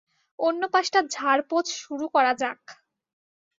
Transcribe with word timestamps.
অন্যপাশটা 0.39 0.99
ঝারপোছ 1.11 1.65
শুরু 1.81 2.05
করা 2.07 2.31
যাক। 2.33 2.61